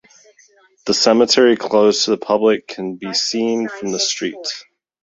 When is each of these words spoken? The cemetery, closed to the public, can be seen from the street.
The 0.87 0.95
cemetery, 0.95 1.55
closed 1.55 2.05
to 2.05 2.09
the 2.09 2.17
public, 2.17 2.67
can 2.67 2.95
be 2.95 3.13
seen 3.13 3.69
from 3.69 3.91
the 3.91 3.99
street. 3.99 4.65